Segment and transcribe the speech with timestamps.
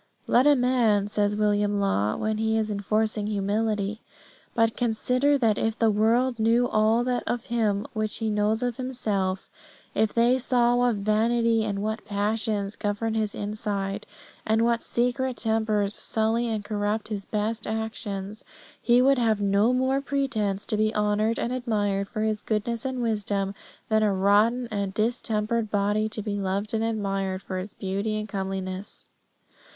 [0.25, 4.01] "Let a man," says William Law when he is enforcing humility,
[4.55, 8.77] "but consider that if the world knew all that of him which he knows of
[8.77, 9.47] himself:
[9.93, 14.07] if they saw what vanity and what passions govern his inside,
[14.43, 18.43] and what secret tempers sully and corrupt his best actions,
[18.81, 23.03] he would have no more pretence to be honoured and admired for his goodness and
[23.03, 23.53] wisdom
[23.87, 28.27] than a rotten and distempered body to be loved and admired for its beauty and
[28.27, 29.05] comeliness.